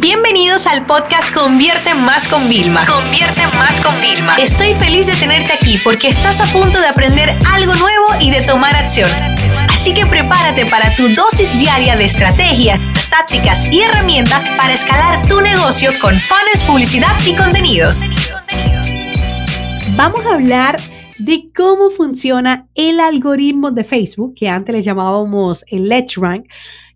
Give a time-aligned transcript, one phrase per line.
[0.00, 2.86] Bienvenidos al podcast Convierte Más con Vilma.
[2.86, 4.36] Convierte Más con Vilma.
[4.36, 8.40] Estoy feliz de tenerte aquí porque estás a punto de aprender algo nuevo y de
[8.42, 9.10] tomar acción.
[9.68, 12.78] Así que prepárate para tu dosis diaria de estrategias,
[13.10, 18.02] tácticas y herramientas para escalar tu negocio con fans, publicidad y contenidos.
[19.96, 20.76] Vamos a hablar
[21.18, 26.46] de cómo funciona el algoritmo de Facebook, que antes le llamábamos el Let's Rank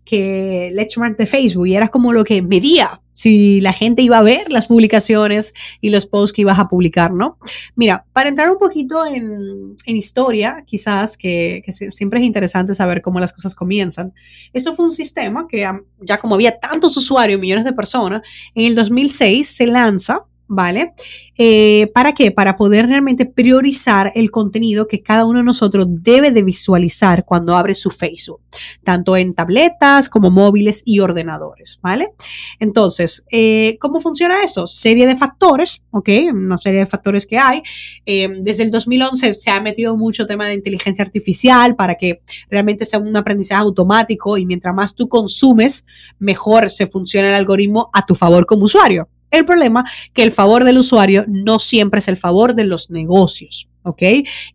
[0.05, 4.23] que Rank de Facebook y era como lo que medía si la gente iba a
[4.23, 7.37] ver las publicaciones y los posts que ibas a publicar, ¿no?
[7.75, 13.19] Mira, para entrar un poquito en, historia, quizás, que, que, siempre es interesante saber cómo
[13.19, 14.13] las cosas comienzan.
[14.51, 15.69] Esto fue un sistema que
[16.01, 18.23] ya como había tantos usuarios, millones de personas,
[18.55, 20.93] en el 2006 se lanza ¿vale?
[21.37, 22.31] Eh, ¿Para qué?
[22.31, 27.55] Para poder realmente priorizar el contenido que cada uno de nosotros debe de visualizar cuando
[27.55, 28.41] abre su Facebook,
[28.83, 32.13] tanto en tabletas como móviles y ordenadores, ¿vale?
[32.59, 34.67] Entonces, eh, ¿cómo funciona esto?
[34.67, 36.09] Serie de factores, ¿ok?
[36.31, 37.63] Una serie de factores que hay.
[38.05, 42.85] Eh, desde el 2011 se ha metido mucho tema de inteligencia artificial para que realmente
[42.85, 45.85] sea un aprendizaje automático y mientras más tú consumes,
[46.19, 49.09] mejor se funciona el algoritmo a tu favor como usuario.
[49.33, 53.67] El problema que el favor del usuario no siempre es el favor de los negocios,
[53.81, 54.01] ¿ok?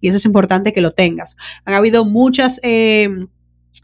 [0.01, 1.37] Y eso es importante que lo tengas.
[1.65, 2.61] Han habido muchas...
[2.63, 3.11] Eh,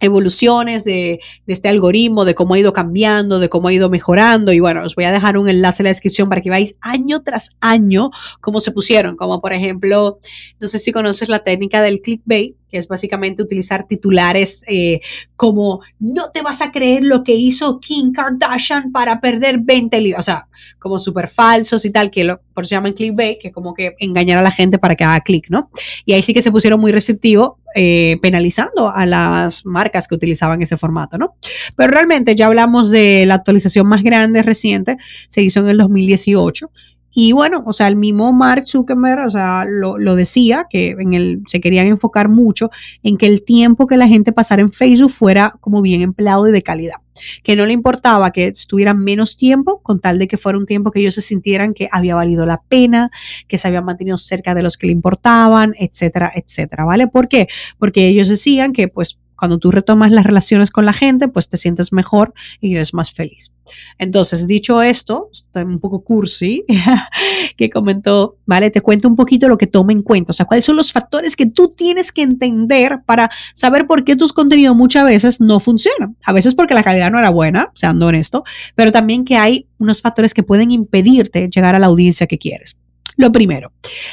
[0.01, 4.53] evoluciones de, este algoritmo, de cómo ha ido cambiando, de cómo ha ido mejorando.
[4.53, 7.23] Y bueno, os voy a dejar un enlace en la descripción para que veáis año
[7.23, 9.17] tras año cómo se pusieron.
[9.17, 10.19] Como por ejemplo,
[10.59, 14.99] no sé si conoces la técnica del clickbait, que es básicamente utilizar titulares eh,
[15.37, 20.19] como no te vas a creer lo que hizo Kim Kardashian para perder 20 libras.
[20.19, 20.49] O sea,
[20.81, 23.95] como súper falsos y tal, que lo, por eso se llaman clickbait, que como que
[24.01, 25.71] engañar a la gente para que haga clic, ¿no?
[26.05, 30.61] Y ahí sí que se pusieron muy receptivos eh, penalizando a las marcas que utilizaban
[30.61, 31.37] ese formato, ¿no?
[31.77, 34.97] Pero realmente ya hablamos de la actualización más grande reciente,
[35.29, 36.73] se hizo en el 2018
[37.15, 41.15] y bueno, o sea, el mismo Mark Zuckerberg, o sea, lo, lo, decía, que en
[41.15, 42.71] el, se querían enfocar mucho
[43.05, 46.53] en que el tiempo que la gente pasara en Facebook fuera como bien empleado y
[46.53, 46.97] de calidad.
[47.45, 50.91] Que no le importaba que estuvieran menos tiempo, con tal de que fuera un tiempo
[50.91, 53.13] que ellos se sintieran que había valido la pena,
[53.47, 57.07] que se habían mantenido cerca de los que le importaban, etcétera, etcétera, ¿vale?
[57.07, 57.47] ¿Por qué?
[57.79, 61.59] Porque ellos decían que pues cuando tú retomas las relaciones con la gente, pues te
[61.59, 62.33] sientes mejor
[62.63, 63.53] y eres más feliz.
[63.99, 66.65] Entonces, dicho esto, un poco cursi,
[67.59, 68.71] que comentó, ¿vale?
[68.71, 71.37] Te cuento un poquito lo que toma en cuenta, o sea, cuáles son los factores
[71.37, 76.17] que tú tienes que entender para saber por qué tus contenidos muchas veces no funcionan.
[76.25, 78.45] A veces porque la calidad no era buena, seando honesto,
[78.75, 82.79] pero también que hay unos factores que pueden impedirte llegar a la audiencia que quieres.
[83.17, 83.73] Lo primero,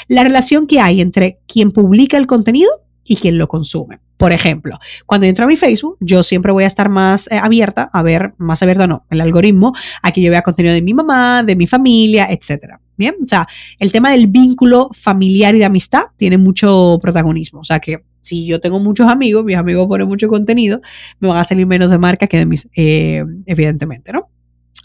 [0.09, 2.70] la relación que hay entre quien publica el contenido
[3.06, 4.00] y quien lo consume.
[4.22, 4.78] Por ejemplo,
[5.08, 8.36] cuando entro a mi Facebook, yo siempre voy a estar más eh, abierta a ver,
[8.38, 9.74] más abierta no, el algoritmo,
[10.04, 12.80] a que yo vea contenido de mi mamá, de mi familia, etcétera.
[12.96, 13.48] Bien, o sea,
[13.80, 17.62] el tema del vínculo familiar y de amistad tiene mucho protagonismo.
[17.62, 20.82] O sea que si yo tengo muchos amigos, mis amigos ponen mucho contenido,
[21.20, 24.30] me van a salir menos de marca que de mis, eh, evidentemente, ¿no?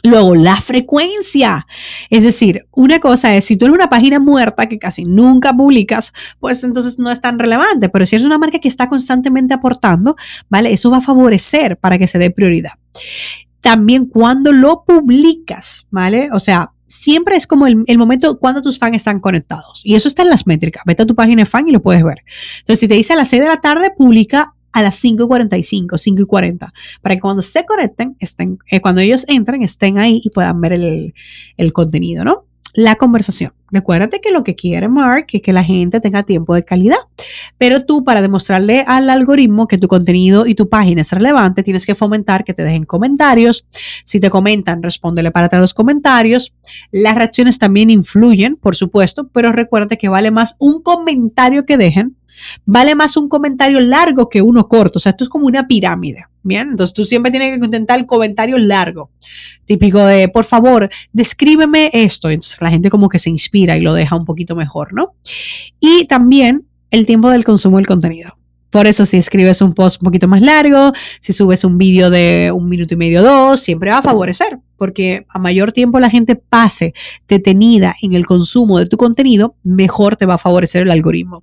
[0.07, 1.67] Luego, la frecuencia.
[2.11, 6.13] Es decir, una cosa es, si tú eres una página muerta que casi nunca publicas,
[6.39, 7.89] pues entonces no es tan relevante.
[7.89, 10.17] Pero si es una marca que está constantemente aportando,
[10.49, 10.73] ¿vale?
[10.73, 12.73] Eso va a favorecer para que se dé prioridad.
[13.61, 16.29] También cuando lo publicas, ¿vale?
[16.33, 19.83] O sea, siempre es como el, el, momento cuando tus fans están conectados.
[19.85, 20.85] Y eso está en las métricas.
[20.87, 22.23] Vete a tu página de fan y lo puedes ver.
[22.61, 26.71] Entonces, si te dice a las 6 de la tarde, publica a las 5.45, 5.40,
[27.01, 30.75] para que cuando se conecten, estén, eh, cuando ellos entren, estén ahí y puedan ver
[30.75, 31.15] el,
[31.57, 32.45] el contenido, ¿no?
[32.75, 33.55] La conversación.
[33.71, 36.99] Recuérdate que lo que quiere Mark es que la gente tenga tiempo de calidad,
[37.57, 41.87] pero tú para demostrarle al algoritmo que tu contenido y tu página es relevante, tienes
[41.87, 43.65] que fomentar que te dejen comentarios.
[44.05, 46.53] Si te comentan, respóndele para atrás los comentarios.
[46.93, 52.15] Las reacciones también influyen, por supuesto, pero recuérdate que vale más un comentario que dejen
[52.65, 54.99] Vale más un comentario largo que uno corto.
[54.99, 56.27] O sea, esto es como una pirámide.
[56.43, 59.11] Bien, entonces tú siempre tienes que intentar el comentario largo.
[59.65, 62.31] Típico de, por favor, descríbeme esto.
[62.31, 65.15] Entonces la gente como que se inspira y lo deja un poquito mejor, ¿no?
[65.81, 68.37] Y también el tiempo del consumo del contenido.
[68.77, 72.53] Por eso si escribes un post un poquito más largo, si subes un vídeo de
[72.55, 76.37] un minuto y medio, dos, siempre va a favorecer, porque a mayor tiempo la gente
[76.37, 76.93] pase
[77.27, 81.43] detenida en el consumo de tu contenido, mejor te va a favorecer el algoritmo.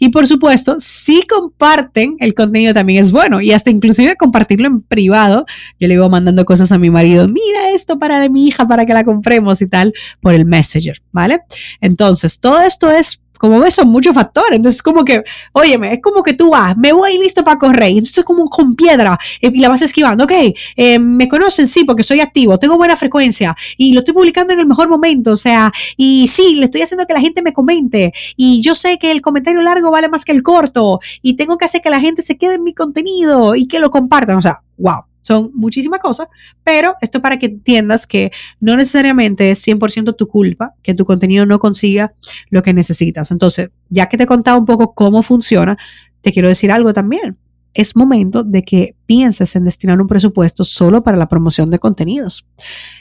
[0.00, 4.80] Y por supuesto, si comparten, el contenido también es bueno y hasta inclusive compartirlo en
[4.80, 5.46] privado.
[5.78, 8.92] Yo le iba mandando cosas a mi marido, mira esto para mi hija, para que
[8.92, 11.42] la compremos y tal, por el Messenger, ¿vale?
[11.80, 14.54] Entonces, todo esto es como ves, son muchos factores.
[14.54, 17.88] Entonces, como que, óyeme, es como que tú vas, me voy listo para correr.
[17.88, 20.22] Entonces, es como con piedra eh, y la vas esquivando.
[20.22, 20.32] Ok,
[20.76, 24.60] eh, me conocen, sí, porque soy activo, tengo buena frecuencia y lo estoy publicando en
[24.60, 25.32] el mejor momento.
[25.32, 28.12] O sea, y sí, le estoy haciendo que la gente me comente.
[28.36, 31.00] Y yo sé que el comentario largo vale más que el corto.
[31.20, 33.90] Y tengo que hacer que la gente se quede en mi contenido y que lo
[33.90, 34.36] compartan.
[34.36, 36.28] O sea, wow son muchísimas cosas,
[36.62, 38.30] pero esto para que entiendas que
[38.60, 42.12] no necesariamente es 100% tu culpa que tu contenido no consiga
[42.50, 43.30] lo que necesitas.
[43.30, 45.78] Entonces, ya que te he contado un poco cómo funciona,
[46.20, 47.38] te quiero decir algo también
[47.74, 52.44] es momento de que pienses en destinar un presupuesto solo para la promoción de contenidos.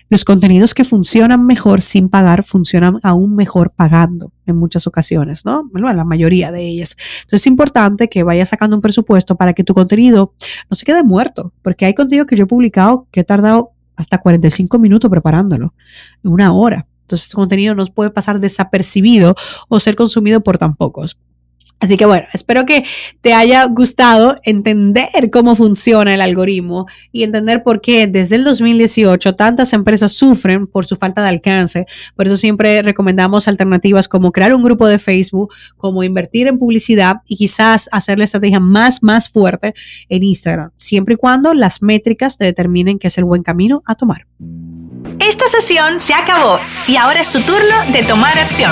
[0.09, 5.63] Los contenidos que funcionan mejor sin pagar funcionan aún mejor pagando en muchas ocasiones, ¿no?
[5.71, 6.95] Bueno, la mayoría de ellas.
[7.21, 10.33] Entonces es importante que vayas sacando un presupuesto para que tu contenido
[10.69, 14.17] no se quede muerto, porque hay contenido que yo he publicado que he tardado hasta
[14.17, 15.73] 45 minutos preparándolo,
[16.23, 16.87] una hora.
[17.01, 19.35] Entonces, ese contenido no puede pasar desapercibido
[19.67, 21.17] o ser consumido por tan pocos.
[21.81, 22.85] Así que bueno, espero que
[23.21, 29.33] te haya gustado entender cómo funciona el algoritmo y entender por qué desde el 2018
[29.33, 31.87] tantas empresas sufren por su falta de alcance.
[32.15, 37.17] Por eso siempre recomendamos alternativas como crear un grupo de Facebook, como invertir en publicidad
[37.27, 39.73] y quizás hacer la estrategia más, más fuerte
[40.07, 43.95] en Instagram, siempre y cuando las métricas te determinen que es el buen camino a
[43.95, 44.27] tomar.
[45.19, 48.71] Esta sesión se acabó y ahora es tu turno de tomar acción.